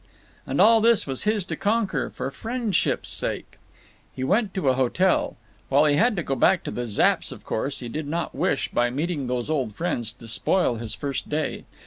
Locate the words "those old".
9.27-9.75